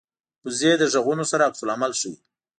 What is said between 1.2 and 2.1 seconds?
سره عکس العمل